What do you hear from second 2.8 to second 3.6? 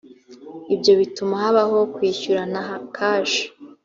kashi